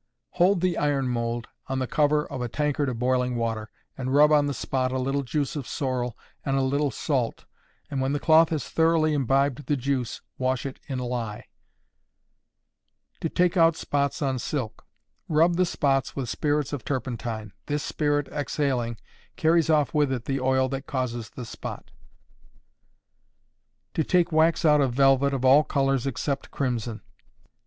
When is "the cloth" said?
8.14-8.48